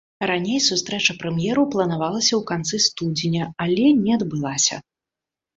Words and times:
Раней 0.29 0.59
сустрэча 0.67 1.13
прэм'ераў 1.23 1.67
планавалася 1.75 2.29
ў 2.29 2.41
канцы 2.53 2.75
студзеня, 2.89 3.51
але 3.67 3.85
не 4.03 4.11
адбылася. 4.21 4.75